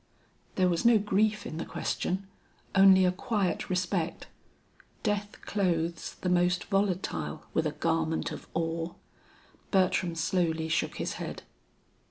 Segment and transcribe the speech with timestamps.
[0.55, 2.25] There was no grief in the question,
[2.73, 4.25] only a quiet respect.
[5.03, 8.93] Death clothes the most volatile with a garment of awe.
[9.69, 11.43] Bertram slowly shook his head.